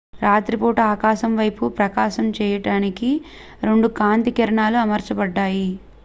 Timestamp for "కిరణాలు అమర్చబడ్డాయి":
4.39-5.69